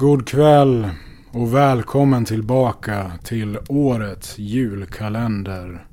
God 0.00 0.28
kväll 0.28 0.88
och 1.30 1.54
välkommen 1.54 2.24
tillbaka 2.24 3.12
till 3.24 3.58
årets 3.68 4.38
julkalender. 4.38 5.86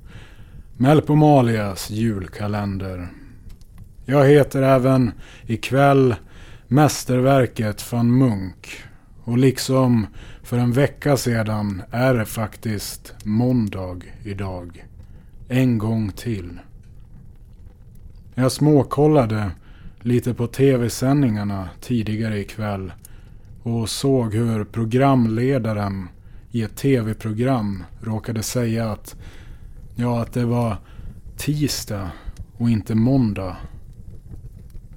Melpomalias 0.77 1.89
julkalender. 1.89 3.07
Jag 4.05 4.25
heter 4.25 4.61
även 4.61 5.11
ikväll 5.45 6.15
Mästerverket 6.67 7.91
van 7.91 8.17
Munk. 8.17 8.83
Och 9.23 9.37
liksom 9.37 10.07
för 10.43 10.57
en 10.57 10.71
vecka 10.71 11.17
sedan 11.17 11.81
är 11.91 12.13
det 12.13 12.25
faktiskt 12.25 13.13
måndag 13.23 14.01
idag. 14.23 14.85
En 15.47 15.77
gång 15.77 16.11
till. 16.11 16.59
Jag 18.35 18.51
småkollade 18.51 19.51
lite 19.99 20.33
på 20.33 20.47
tv-sändningarna 20.47 21.69
tidigare 21.81 22.39
ikväll 22.39 22.91
och 23.65 23.89
såg 23.89 24.33
hur 24.33 24.63
programledaren 24.63 26.07
i 26.51 26.61
ett 26.61 26.75
tv-program 26.75 27.83
råkade 28.01 28.43
säga 28.43 28.91
att 28.91 29.15
ja, 29.95 30.21
att 30.21 30.33
det 30.33 30.45
var 30.45 30.77
tisdag 31.37 32.11
och 32.57 32.69
inte 32.69 32.95
måndag. 32.95 33.57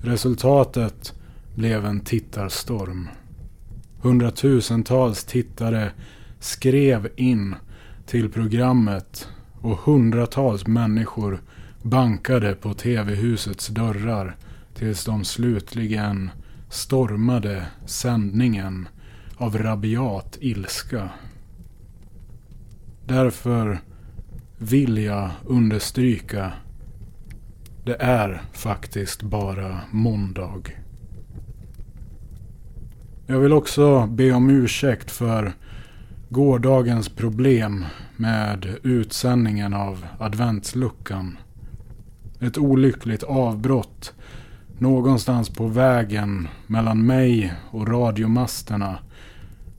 Resultatet 0.01 1.15
blev 1.55 1.87
en 1.87 2.01
tittarstorm. 2.01 3.09
Hundratusentals 4.01 5.25
tittare 5.25 5.91
skrev 6.41 7.09
in 7.17 7.55
till 8.07 8.29
programmet 8.29 9.29
och 9.61 9.79
hundratals 9.79 10.67
människor 10.67 11.43
bankade 11.83 12.55
på 12.55 12.75
tv-husets 12.75 13.69
dörrar 13.69 14.37
tills 14.75 15.05
de 15.05 15.25
slutligen 15.25 16.31
stormade 16.69 17.67
sändningen 17.87 18.89
av 19.37 19.59
rabiat 19.59 20.39
ilska. 20.41 21.11
Därför 23.07 23.81
vill 24.59 24.99
jag 24.99 25.31
understryka 25.47 26.53
det 27.85 27.97
är 28.01 28.43
faktiskt 28.53 29.23
bara 29.23 29.81
måndag. 29.91 30.63
Jag 33.27 33.41
vill 33.41 33.53
också 33.53 34.07
be 34.07 34.33
om 34.33 34.51
ursäkt 34.51 35.11
för 35.11 35.53
gårdagens 36.29 37.09
problem 37.09 37.85
med 38.17 38.77
utsändningen 38.83 39.75
av 39.75 40.07
adventsluckan. 40.19 41.39
Ett 42.41 42.59
olyckligt 42.59 43.23
avbrott 43.23 44.15
någonstans 44.81 45.51
på 45.51 45.67
vägen 45.67 46.49
mellan 46.67 47.07
mig 47.07 47.53
och 47.71 47.89
radiomasterna 47.89 48.99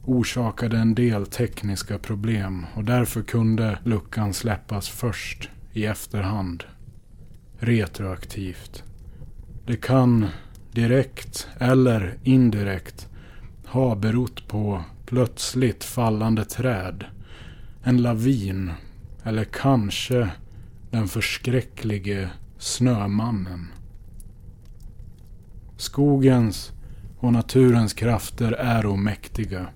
orsakade 0.05 0.77
en 0.77 0.95
del 0.95 1.25
tekniska 1.25 1.97
problem 1.97 2.65
och 2.75 2.83
därför 2.83 3.21
kunde 3.21 3.79
luckan 3.83 4.33
släppas 4.33 4.89
först 4.89 5.49
i 5.73 5.85
efterhand. 5.85 6.63
Retroaktivt. 7.59 8.83
Det 9.65 9.75
kan 9.75 10.25
direkt 10.71 11.47
eller 11.59 12.17
indirekt 12.23 13.07
ha 13.65 13.95
berott 13.95 14.47
på 14.47 14.83
plötsligt 15.05 15.83
fallande 15.83 16.45
träd, 16.45 17.05
en 17.83 18.01
lavin 18.01 18.71
eller 19.23 19.43
kanske 19.43 20.29
den 20.91 21.07
förskräcklige 21.07 22.29
Snömannen. 22.57 23.67
Skogens 25.79 26.71
och 27.19 27.33
naturens 27.33 27.93
krafter 27.93 28.51
är 28.51 28.85
omäktiga. 28.85 29.67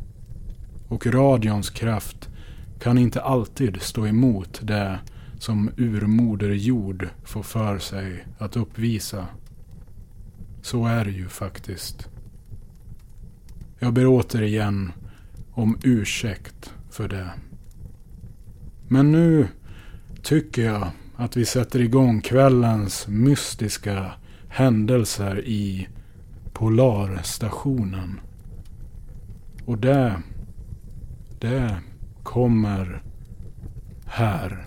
Och 0.87 1.07
radions 1.07 1.69
kraft 1.69 2.29
kan 2.79 2.97
inte 2.97 3.21
alltid 3.21 3.81
stå 3.81 4.07
emot 4.07 4.59
det 4.63 4.99
som 5.39 5.69
urmoder 5.77 6.49
jord 6.49 7.09
får 7.23 7.43
för 7.43 7.79
sig 7.79 8.25
att 8.37 8.57
uppvisa. 8.57 9.27
Så 10.61 10.85
är 10.85 11.05
det 11.05 11.11
ju 11.11 11.27
faktiskt. 11.27 12.09
Jag 13.79 13.93
ber 13.93 14.07
återigen 14.07 14.91
om 15.51 15.77
ursäkt 15.83 16.73
för 16.89 17.07
det. 17.07 17.29
Men 18.87 19.11
nu 19.11 19.47
tycker 20.21 20.65
jag 20.65 20.87
att 21.15 21.37
vi 21.37 21.45
sätter 21.45 21.81
igång 21.81 22.21
kvällens 22.21 23.07
mystiska 23.07 24.11
händelser 24.53 25.45
i 25.45 25.87
Polarstationen. 26.53 28.19
Och 29.65 29.77
det, 29.77 30.21
det 31.39 31.77
kommer 32.23 33.01
här. 34.05 34.65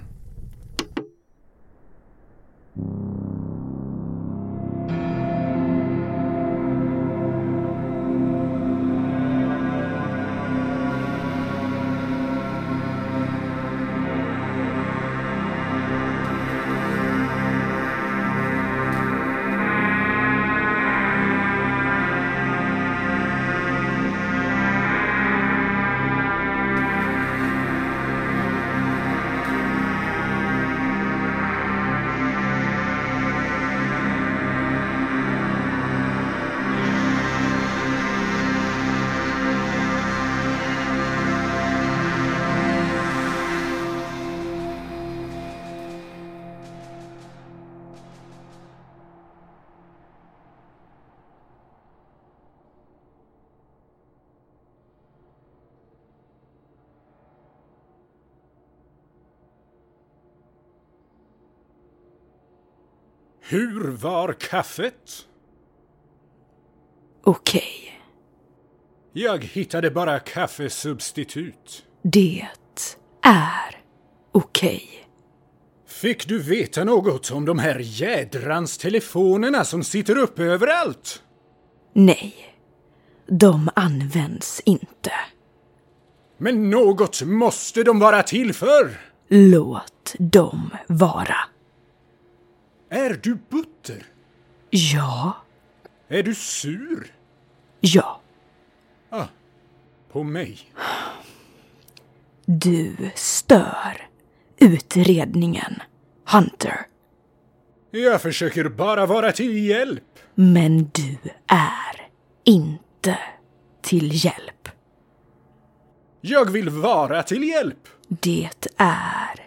Hur 63.49 63.91
var 63.91 64.33
kaffet? 64.33 65.27
Okej. 67.25 68.01
Jag 69.13 69.45
hittade 69.45 69.91
bara 69.91 70.19
kaffesubstitut. 70.19 71.85
Det 72.03 72.49
är 73.23 73.83
okej. 74.33 74.89
Fick 75.87 76.29
du 76.29 76.43
veta 76.43 76.85
något 76.85 77.31
om 77.31 77.45
de 77.45 77.59
här 77.59 77.79
jädrans 77.83 78.79
telefonerna 78.79 79.65
som 79.65 79.85
sitter 79.85 80.19
uppe 80.19 80.43
överallt? 80.43 81.23
Nej. 81.93 82.35
De 83.27 83.71
används 83.75 84.63
inte. 84.65 85.13
Men 86.39 86.71
något 86.71 87.23
måste 87.23 87.83
de 87.83 87.99
vara 87.99 88.23
till 88.23 88.55
för! 88.55 89.01
Låt 89.29 90.15
dem 90.19 90.71
vara. 90.87 91.37
Är 92.89 93.21
du 93.23 93.39
butter? 93.49 94.07
Ja. 94.71 95.37
Är 96.09 96.23
du 96.23 96.35
sur? 96.35 97.13
Ja. 97.81 98.21
Ah, 99.11 99.27
på 100.13 100.23
mig. 100.23 100.59
Du 102.47 102.97
stör 103.15 104.09
utredningen, 104.59 105.83
Hunter. 106.33 106.87
Jag 107.91 108.23
försöker 108.23 108.69
bara 108.69 109.07
vara 109.07 109.33
till 109.33 109.65
hjälp. 109.65 110.19
Men 110.35 110.91
du 110.95 111.19
är 111.47 112.09
inte 112.45 113.19
till 113.83 114.25
hjälp. 114.25 114.69
Jag 116.21 116.51
vill 116.51 116.69
vara 116.71 117.23
till 117.23 117.43
hjälp. 117.43 117.89
Det 118.09 118.51
är... 118.77 119.47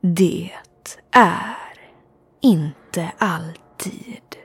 Det 0.00 0.50
är 1.10 1.63
inte 2.44 3.12
alltid 3.18 4.36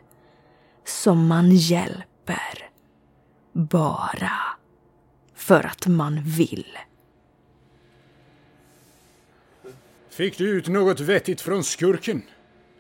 som 0.86 1.28
man 1.28 1.52
hjälper 1.52 2.70
bara 3.54 4.32
för 5.36 5.66
att 5.66 5.88
man 5.88 6.22
vill. 6.24 6.78
Fick 10.10 10.38
du 10.38 10.50
ut 10.50 10.68
något 10.68 11.00
vettigt 11.00 11.42
från 11.42 11.64
skurken? 11.64 12.22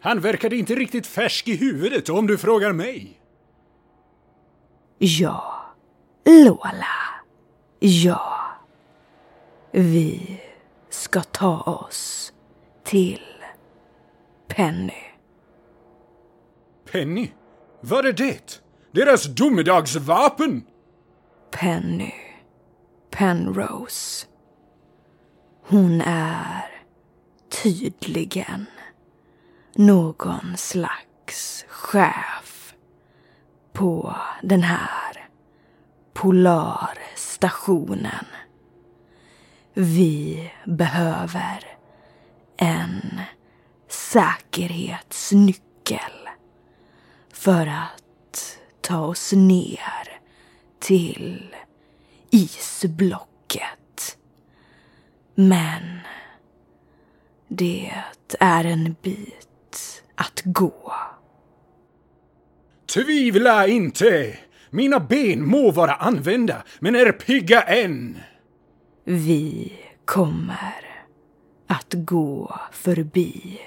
Han 0.02 0.20
verkade 0.20 0.56
inte 0.56 0.76
riktigt 0.76 1.08
färsk 1.08 1.48
i 1.48 1.56
huvudet 1.56 2.10
om 2.10 2.28
du 2.28 2.38
frågar 2.38 2.74
mig. 2.74 3.22
Ja, 4.98 5.66
Lola 6.26 6.86
Ja, 7.80 8.40
vi 9.72 10.42
ska 10.90 11.22
ta 11.22 11.62
oss 11.62 12.34
till 12.84 13.22
Penny. 14.48 15.09
Penny? 16.92 17.32
Vad 17.82 18.06
är 18.06 18.14
det? 18.14 18.62
Deras 18.92 19.26
domedagsvapen? 19.26 20.64
Penny 21.52 22.14
Penrose. 23.12 24.28
Hon 25.68 26.02
är 26.02 26.66
tydligen 27.64 28.66
någon 29.76 30.58
slags 30.58 31.66
chef 31.68 32.74
på 33.74 34.16
den 34.42 34.64
här 34.64 35.30
polarstationen. 36.14 38.26
Vi 39.74 40.52
behöver 40.66 41.66
en 42.58 43.22
säkerhetsnyckel 43.88 46.19
för 47.40 47.68
att 47.68 48.60
ta 48.82 49.00
oss 49.00 49.34
ner 49.34 50.20
till 50.80 51.56
isblocket. 52.32 54.18
Men 55.36 56.00
det 57.48 57.92
är 58.40 58.66
en 58.66 58.96
bit 59.02 60.04
att 60.16 60.42
gå. 60.46 60.94
Tvivla 62.94 63.68
inte! 63.68 64.38
Mina 64.70 65.00
ben 65.00 65.48
må 65.48 65.72
vara 65.72 65.94
använda, 65.94 66.64
men 66.80 66.96
är 66.96 67.12
pigga 67.12 67.62
än. 67.62 68.20
Vi 69.04 69.74
kommer 70.06 71.06
att 71.68 71.94
gå 71.94 72.60
förbi 72.72 73.60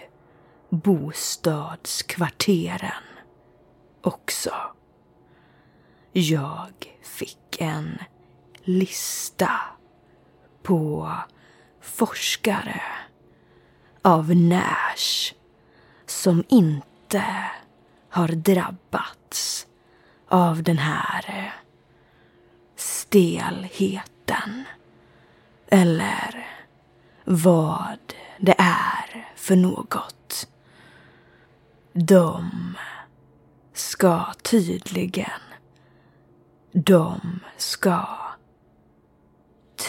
bostadskvarteren 0.71 3.12
också. 4.02 4.54
Jag 6.12 6.72
fick 7.02 7.60
en 7.60 7.99
lista 8.62 9.52
på 10.62 11.12
forskare 11.81 12.82
av 14.02 14.37
Nash 14.37 15.34
som 16.06 16.44
inte 16.49 17.25
har 18.08 18.28
drabbats 18.28 19.66
av 20.28 20.62
den 20.62 20.78
här 20.78 21.25
eh, 21.28 21.52
stelheten. 22.76 24.64
Eller 25.69 26.46
vad 27.25 28.14
det 28.38 28.54
är 28.58 29.32
för 29.37 29.56
något. 29.56 30.49
De 31.93 32.50
ska 33.82 34.26
tydligen, 34.43 35.40
de 36.73 37.40
ska 37.56 38.06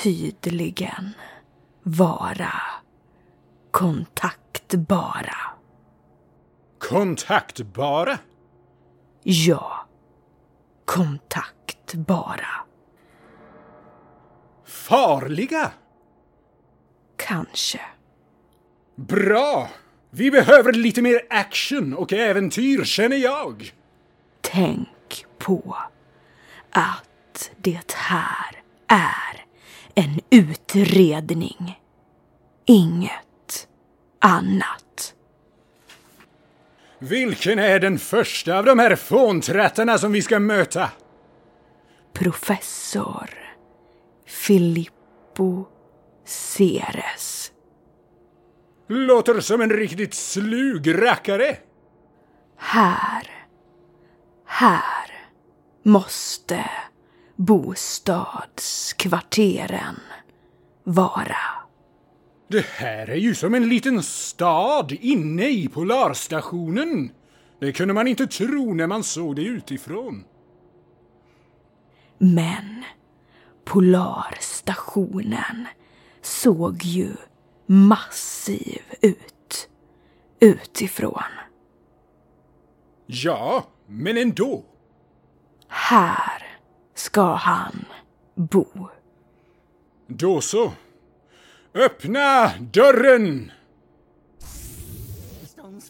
tydligen 0.03 1.13
vara 1.83 2.53
kontaktbara. 3.71 5.37
Kontaktbara? 6.79 8.19
Ja, 9.23 9.87
kontaktbara. 10.85 12.65
Farliga? 14.65 15.71
Kanske. 17.17 17.81
Bra! 18.95 19.69
Vi 20.09 20.31
behöver 20.31 20.73
lite 20.73 21.01
mer 21.01 21.21
action 21.29 21.93
och 21.93 22.13
äventyr, 22.13 22.83
känner 22.83 23.17
jag. 23.17 23.73
Tänk 24.43 25.25
på 25.37 25.77
att 26.69 27.51
det 27.57 27.93
här 27.93 28.61
är 28.87 29.45
en 29.95 30.19
utredning. 30.29 31.79
Inget 32.65 33.67
annat. 34.19 35.13
Vilken 36.99 37.59
är 37.59 37.79
den 37.79 37.99
första 37.99 38.57
av 38.57 38.65
de 38.65 38.79
här 38.79 38.95
fåntrattarna 38.95 39.97
som 39.97 40.11
vi 40.11 40.21
ska 40.21 40.39
möta? 40.39 40.91
Professor 42.13 43.29
Filippo 44.25 45.65
Ceres. 46.25 47.51
Låter 48.87 49.39
som 49.39 49.61
en 49.61 49.69
riktigt 49.69 50.13
slug 50.13 51.01
rackare. 51.01 51.57
Här, 52.57 53.27
här 54.53 55.11
måste 55.83 56.69
bostadskvarteren 57.35 59.99
vara. 60.83 61.37
Det 62.47 62.65
här 62.65 63.09
är 63.09 63.15
ju 63.15 63.35
som 63.35 63.53
en 63.53 63.69
liten 63.69 64.03
stad 64.03 64.91
inne 64.91 65.49
i 65.49 65.67
Polarstationen. 65.67 67.11
Det 67.59 67.71
kunde 67.71 67.93
man 67.93 68.07
inte 68.07 68.27
tro 68.27 68.73
när 68.73 68.87
man 68.87 69.03
såg 69.03 69.35
det 69.35 69.41
utifrån. 69.41 70.23
Men 72.17 72.83
Polarstationen 73.65 75.67
såg 76.21 76.83
ju 76.83 77.11
massiv 77.65 78.81
ut 79.01 79.69
utifrån. 80.39 81.23
Ja, 83.05 83.67
men 83.87 84.17
ändå. 84.17 84.63
Här 85.67 86.57
ska 86.95 87.33
han 87.35 87.85
bo. 88.35 88.89
Då 90.07 90.41
så. 90.41 90.73
Öppna 91.73 92.51
dörren! 92.59 93.51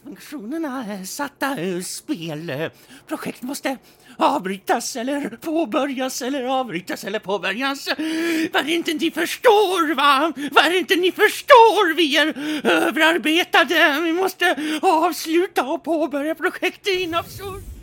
Funktionerna 0.04 0.84
är 0.84 1.04
satta 1.04 1.60
ur 1.60 1.82
spel. 1.82 2.70
Projekt 3.06 3.42
måste 3.42 3.76
avbrytas 4.18 4.96
eller 4.96 5.28
påbörjas 5.28 6.22
eller 6.22 6.44
avbrytas 6.44 7.04
eller 7.04 7.18
påbörjas. 7.18 7.88
Vad 8.52 8.62
är 8.62 8.64
det 8.64 8.72
inte 8.72 8.92
ni 8.94 9.10
förstår 9.10 9.94
va? 9.94 10.32
Vad 10.52 10.64
är 10.66 10.70
det 10.70 10.78
inte 10.78 10.96
ni 10.96 11.12
förstår? 11.12 11.94
Vi 11.94 12.16
är 12.16 12.26
överarbetade. 12.66 14.00
Vi 14.02 14.12
måste 14.12 14.78
avsluta 14.82 15.64
och 15.64 15.84
påbörja 15.84 16.34
projektet 16.34 16.94
in 16.94 17.14
absurt. 17.14 17.73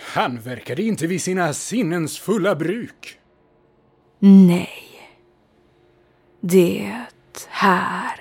Han 0.00 0.40
verkade 0.40 0.82
inte 0.82 1.06
vid 1.06 1.22
sina 1.22 1.52
sinnens 1.52 2.18
fulla 2.18 2.54
bruk. 2.54 3.18
Nej. 4.18 4.86
Det 6.40 6.94
här 7.48 8.20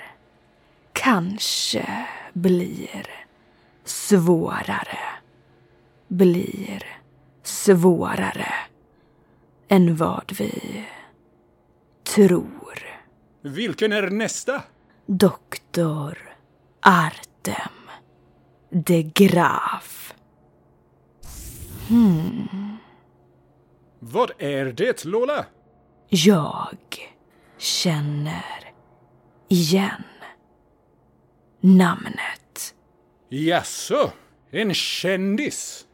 kanske 0.93 2.07
blir 2.33 3.05
svårare. 3.83 4.99
Blir 6.07 6.83
svårare 7.43 8.53
än 9.67 9.95
vad 9.95 10.33
vi 10.37 10.85
tror. 12.03 12.79
Vilken 13.41 13.91
är 13.91 14.09
nästa? 14.09 14.63
Doktor 15.05 16.17
Artem 16.81 17.71
de 18.69 19.03
Graaf. 19.03 19.98
Vad 23.99 24.31
är 24.37 24.65
det, 24.65 25.05
Lola? 25.05 25.45
Jag 26.09 26.77
känner 27.57 28.73
igen 29.47 30.03
namnet. 31.59 32.75
Jaså, 33.29 34.11
en 34.51 34.73
kändis? 34.73 35.87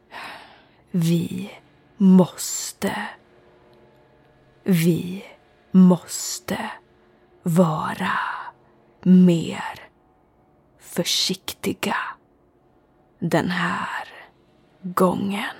Vi 0.90 1.50
måste. 1.96 3.08
Vi 4.62 5.24
måste 5.70 6.70
vara 7.42 8.18
mer 9.02 9.80
försiktiga 10.78 11.96
den 13.18 13.50
här 13.50 14.08
gången. 14.82 15.56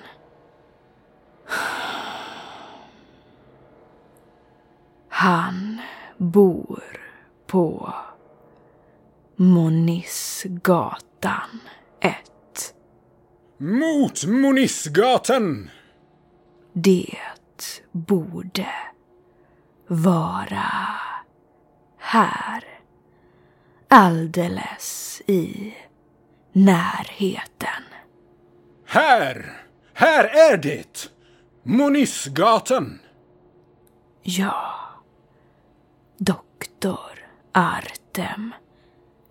Han 5.09 5.81
bor 6.17 7.00
på 7.47 7.95
Monissgatan 9.37 11.00
1. 12.00 12.15
Mot 13.59 14.25
Monissgatan! 14.25 15.71
Det 16.73 17.19
borde 17.93 18.67
vara 19.87 20.73
här. 21.99 22.65
Alldeles 23.88 25.23
i 25.26 25.75
närheten. 26.53 27.83
Här! 28.87 29.62
Här 29.93 30.25
är 30.25 30.57
det! 30.57 31.16
Monissgatan! 31.69 32.99
Ja. 34.23 34.73
Doktor 36.19 37.29
Artem 37.53 38.55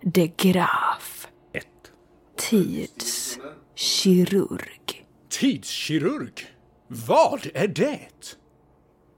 de 0.00 0.32
Graaf. 0.36 1.28
Ett. 1.52 1.92
Tidskirurg. 2.36 5.06
Tidskirurg? 5.28 6.46
Vad 6.86 7.46
är 7.54 7.68
det? 7.68 8.36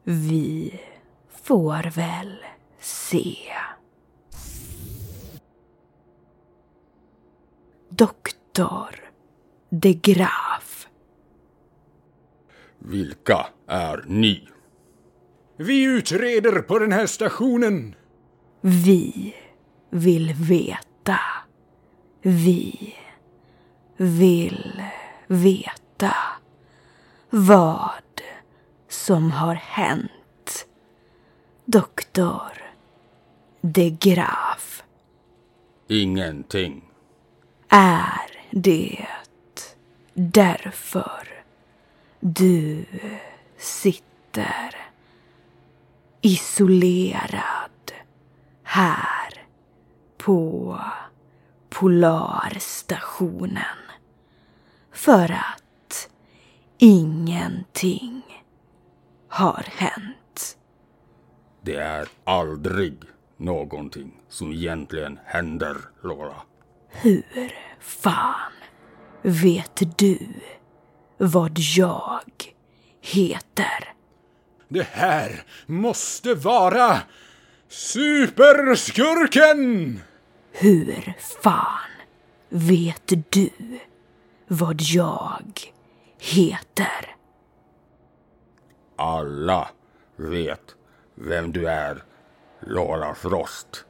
Vi 0.05 0.81
får 1.29 1.91
väl 1.95 2.37
se. 2.81 3.37
Doktor 7.89 9.11
de 9.71 9.95
Graaf. 9.95 10.68
Vilka 12.89 13.47
är 13.67 14.05
ni? 14.07 14.49
Vi 15.57 15.85
utreder 15.85 16.63
på 16.63 16.79
den 16.79 16.93
här 16.93 17.07
stationen. 17.07 17.95
Vi 18.61 19.35
vill 19.91 20.33
veta. 20.35 21.21
Vi 22.23 22.95
vill 23.97 24.83
veta 25.27 26.15
vad 27.31 28.23
som 28.89 29.31
har 29.31 29.55
hänt. 29.55 30.67
Doktor 31.65 32.53
de 33.61 33.91
Graaf. 33.91 34.83
Ingenting. 35.89 36.85
Är 37.69 38.31
det 38.51 39.07
därför 40.15 41.38
du 42.21 42.85
sitter 43.57 44.77
isolerad 46.21 47.93
här 48.63 49.47
på 50.17 50.81
Polarstationen? 51.69 53.63
För 54.93 55.33
att 55.33 56.11
ingenting 56.79 58.23
har 59.29 59.65
hänt. 59.77 60.57
Det 61.63 61.77
är 61.77 62.09
aldrig 62.25 63.03
någonting 63.37 64.13
som 64.29 64.53
egentligen 64.53 65.19
händer, 65.25 65.77
Laura. 66.03 66.37
Hur 66.89 67.53
fan 67.81 68.53
vet 69.23 69.99
du 69.99 70.19
vad 71.19 71.59
jag 71.59 72.21
heter? 73.01 73.93
Det 74.69 74.87
här 74.87 75.43
måste 75.67 76.35
vara 76.35 76.99
superskurken! 77.69 80.01
Hur 80.53 81.15
fan 81.43 81.91
vet 82.49 83.13
du 83.31 83.51
vad 84.49 84.81
jag 84.81 85.73
heter? 86.19 87.17
Alla 88.97 89.69
vet 90.17 90.75
vem 91.15 91.53
du 91.53 91.69
är, 91.69 92.03
Laura 92.61 93.15
Frost. 93.15 93.85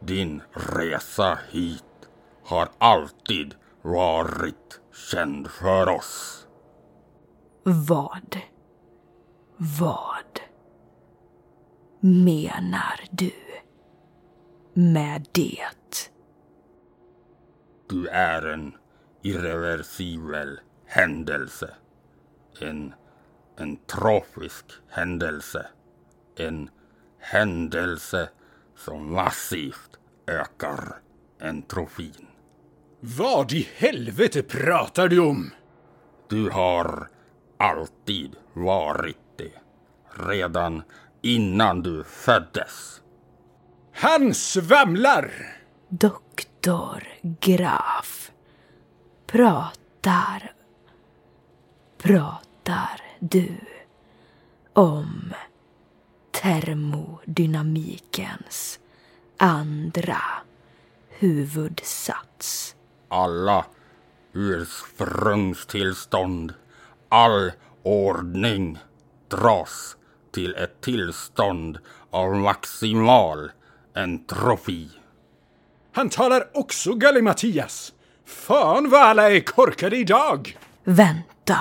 Din 0.00 0.42
resa 0.52 1.38
hit 1.50 1.84
har 2.44 2.68
alltid 2.78 3.54
varit 3.82 4.79
känd 5.00 5.50
för 5.50 5.88
oss. 5.88 6.46
Vad? 7.62 8.36
Vad 9.56 10.40
menar 12.00 13.00
du 13.10 13.32
med 14.74 15.26
det? 15.32 15.64
Du 17.88 18.08
är 18.08 18.46
en 18.46 18.74
irreversibel 19.22 20.60
händelse. 20.86 21.74
En, 22.60 22.94
en 23.56 23.76
trofisk 23.76 24.66
händelse. 24.88 25.66
En 26.36 26.70
händelse 27.18 28.28
som 28.76 29.14
massivt 29.14 29.98
ökar 30.26 31.00
entrofin. 31.40 32.29
Vad 33.02 33.52
i 33.52 33.68
helvete 33.76 34.42
pratar 34.42 35.08
du 35.08 35.18
om? 35.18 35.50
Du 36.28 36.50
har 36.50 37.08
alltid 37.56 38.36
varit 38.52 39.16
det. 39.36 39.52
Redan 40.26 40.82
innan 41.22 41.82
du 41.82 42.04
föddes. 42.04 43.02
Han 43.92 44.34
svamlar! 44.34 45.56
Doktor 45.88 47.08
Graf. 47.22 48.32
Pratar... 49.26 50.52
Pratar 51.98 53.00
du 53.18 53.56
om 54.72 55.34
termodynamikens 56.30 58.80
andra 59.36 60.22
huvudsats? 61.08 62.76
Alla 63.10 63.64
ursprungstillstånd, 64.32 66.54
all 67.08 67.52
ordning 67.82 68.78
dras 69.28 69.96
till 70.32 70.54
ett 70.54 70.80
tillstånd 70.80 71.78
av 72.10 72.36
maximal 72.36 73.50
entropi. 73.94 74.90
Han 75.92 76.08
talar 76.08 76.50
också 76.54 76.94
gallimatias. 76.94 77.92
Fan 78.26 78.90
vad 78.90 79.02
alla 79.02 79.30
är 79.30 79.40
korkade 79.40 79.96
idag! 79.96 80.58
Vänta. 80.84 81.58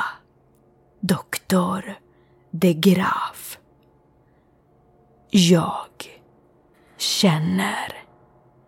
Doktor 0.99 1.95
de 2.51 2.73
Graaf. 2.73 3.57
Jag 5.29 6.19
känner 6.97 8.03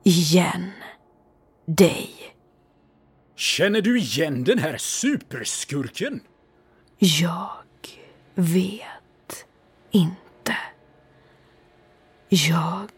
igen 0.03 0.71
dig. 1.65 2.30
Känner 3.41 3.81
du 3.81 3.99
igen 3.99 4.43
den 4.43 4.57
här 4.59 4.77
superskurken? 4.77 6.21
Jag 6.97 7.49
vet 8.35 9.45
inte. 9.91 10.57
Jag 12.29 12.91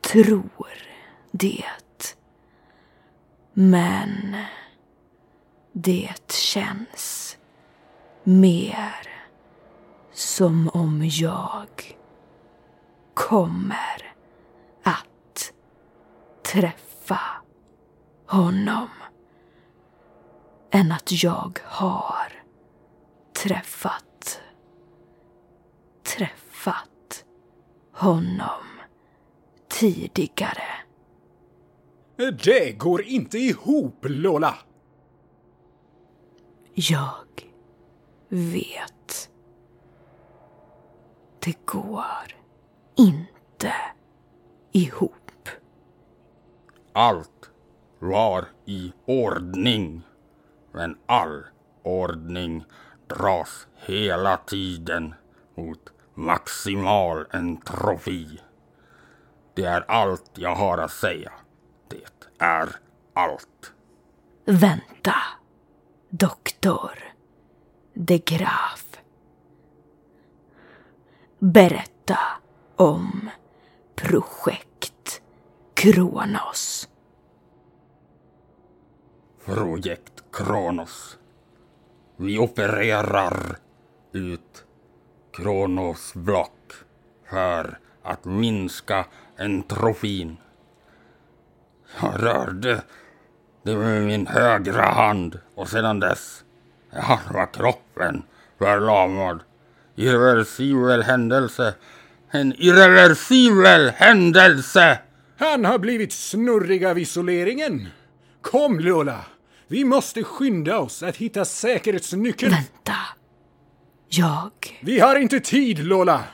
tror 0.00 0.68
det. 1.30 1.64
Men 3.52 4.36
det 5.72 6.32
känns 6.32 7.36
mer 8.24 9.08
som 10.12 10.68
om 10.68 11.08
jag 11.12 11.96
kommer 13.14 14.12
att 14.82 15.52
träffa 16.42 17.20
honom 18.26 18.88
än 20.70 20.92
att 20.92 21.22
jag 21.22 21.58
har 21.64 22.32
träffat 23.42 24.04
träffat 26.02 27.24
honom 27.92 28.64
tidigare. 29.68 30.62
Det 32.16 32.78
går 32.78 33.02
inte 33.02 33.38
ihop, 33.38 33.96
Lola! 34.02 34.54
Jag 36.74 37.48
vet. 38.28 39.30
Det 41.44 41.66
går 41.66 42.34
inte 42.96 43.72
ihop. 44.72 45.48
Allt 46.92 47.50
var 47.98 48.48
i 48.66 48.92
ordning. 49.06 50.02
Men 50.72 50.98
all 51.06 51.44
ordning 51.82 52.64
dras 53.06 53.66
hela 53.86 54.36
tiden 54.36 55.14
mot 55.54 55.92
maximal 56.14 57.26
entropi. 57.30 58.40
Det 59.54 59.64
är 59.64 59.84
allt 59.88 60.30
jag 60.34 60.54
har 60.54 60.78
att 60.78 60.92
säga. 60.92 61.32
Det 61.88 62.28
är 62.38 62.68
allt. 63.14 63.72
Vänta, 64.44 65.14
doktor 66.08 66.90
de 67.94 68.18
Graaf. 68.18 68.90
berätta 71.38 72.18
om 72.76 73.30
projekt 73.94 75.22
Kronos. 75.74 76.88
Projekt 79.44 80.19
Kronos. 80.32 81.16
Vi 82.16 82.38
opererar 82.38 83.56
ut 84.12 84.64
Kronos 85.32 86.14
block 86.14 86.72
för 87.30 87.78
att 88.02 88.24
minska 88.24 89.06
entropin. 89.38 90.36
Jag 92.00 92.22
rörde 92.22 92.82
det 93.62 93.76
med 93.76 94.02
min 94.02 94.26
högra 94.26 94.84
hand 94.84 95.38
och 95.54 95.68
sedan 95.68 96.00
dess 96.00 96.44
är 96.90 97.00
halva 97.00 97.46
kroppen 97.46 98.22
förlamad. 98.58 99.40
Irreversibel 99.96 101.02
händelse. 101.02 101.74
En 102.30 102.52
irreversibel 102.52 103.90
händelse! 103.90 104.98
Han 105.38 105.64
har 105.64 105.78
blivit 105.78 106.12
snurrig 106.12 106.84
av 106.84 106.98
isoleringen. 106.98 107.88
Kom 108.42 108.80
Lola, 108.80 109.24
vi 109.70 109.84
måste 109.84 110.24
skynda 110.24 110.78
oss 110.78 111.02
att 111.02 111.16
hitta 111.16 111.44
säkerhetsnyckeln. 111.44 112.52
Vänta. 112.52 112.96
Jag... 114.08 114.50
Vi 114.80 115.00
har 115.00 115.16
inte 115.16 115.40
tid 115.40 115.78
Lola. 115.78 116.24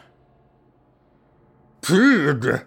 Tid! 1.87 2.59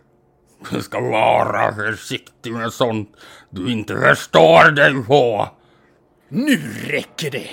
Du 0.72 0.82
ska 0.82 1.00
vara 1.00 1.76
försiktig 1.76 2.54
med 2.54 2.74
sånt 2.74 3.10
du 3.50 3.72
inte 3.72 3.96
förstår 3.96 4.72
dig 4.72 5.04
på. 5.04 5.50
Nu 6.30 6.62
räcker 6.88 7.32
det. 7.32 7.50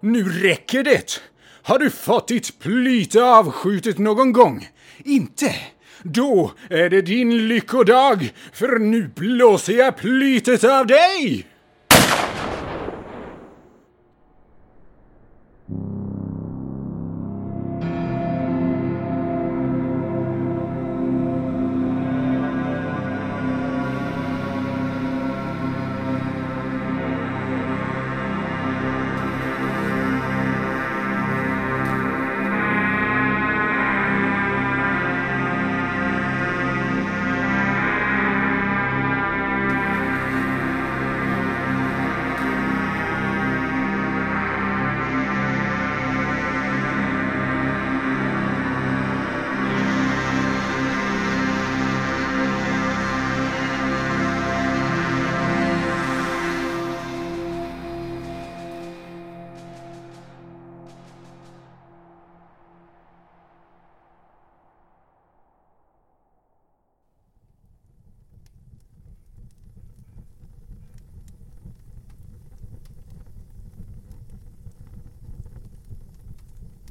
Nu 0.00 0.28
räcker 0.28 0.84
det. 0.84 1.20
Har 1.62 1.78
du 1.78 1.90
fått 1.90 2.28
ditt 2.28 2.58
plyte 2.58 3.24
avskjutet 3.24 3.98
någon 3.98 4.32
gång? 4.32 4.68
Inte? 5.04 5.54
Då 6.02 6.52
är 6.70 6.90
det 6.90 7.02
din 7.02 7.48
lyckodag, 7.48 8.32
för 8.52 8.78
nu 8.78 9.10
blåser 9.14 9.72
jag 9.72 9.96
plytet 9.96 10.64
av 10.64 10.86
dig! 10.86 11.46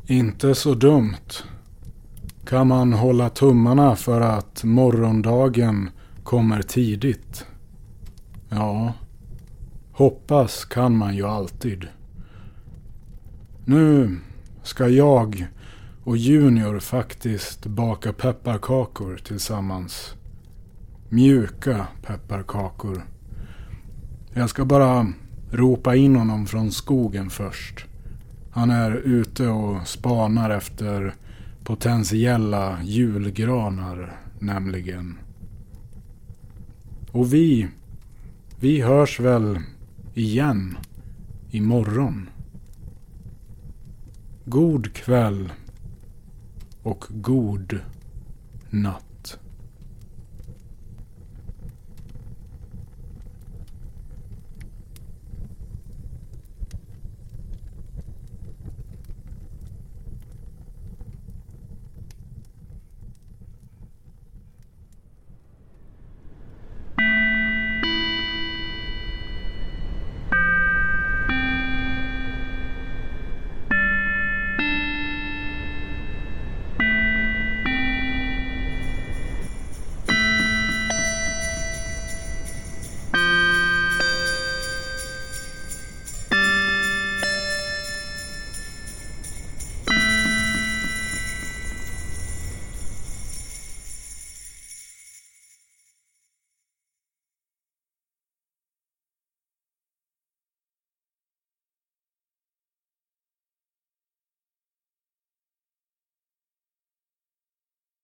Inte 0.07 0.55
så 0.55 0.73
dumt. 0.73 1.43
Kan 2.45 2.67
man 2.67 2.93
hålla 2.93 3.29
tummarna 3.29 3.95
för 3.95 4.21
att 4.21 4.63
morgondagen 4.63 5.89
kommer 6.23 6.61
tidigt? 6.61 7.45
Ja, 8.49 8.93
hoppas 9.91 10.65
kan 10.65 10.97
man 10.97 11.15
ju 11.15 11.27
alltid. 11.27 11.87
Nu 13.65 14.17
ska 14.63 14.87
jag 14.87 15.47
och 16.03 16.17
Junior 16.17 16.79
faktiskt 16.79 17.65
baka 17.65 18.13
pepparkakor 18.13 19.17
tillsammans. 19.17 20.15
Mjuka 21.09 21.87
pepparkakor. 22.05 23.05
Jag 24.33 24.49
ska 24.49 24.65
bara 24.65 25.13
ropa 25.51 25.95
in 25.95 26.15
honom 26.15 26.47
från 26.47 26.71
skogen 26.71 27.29
först. 27.29 27.85
Han 28.55 28.69
är 28.69 28.91
ute 28.91 29.47
och 29.47 29.87
spanar 29.87 30.49
efter 30.49 31.13
potentiella 31.63 32.83
julgranar 32.83 34.19
nämligen. 34.39 35.17
Och 37.11 37.33
vi, 37.33 37.67
vi 38.59 38.81
hörs 38.81 39.19
väl 39.19 39.59
igen 40.13 40.77
imorgon. 41.51 42.29
God 44.45 44.93
kväll 44.93 45.51
och 46.83 47.05
god 47.09 47.79
natt. 48.69 49.14